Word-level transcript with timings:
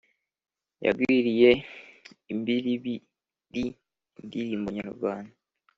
Yagwiriye 0.85 1.51
imbiribiri 2.33 3.63
indirimbo 4.23 4.67
nyarwanda 4.77 5.35